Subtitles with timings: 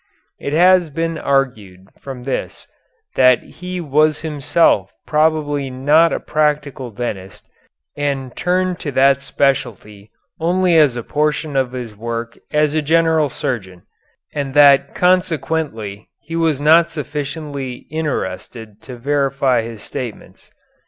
[0.39, 2.65] It has been argued from this
[3.13, 7.47] that he was himself probably not a practical dentist,
[7.95, 10.09] and turned to that specialty
[10.39, 13.83] only as a portion of his work as a general surgeon,
[14.33, 20.49] and that consequently he was not sufficiently interested to verify his statements.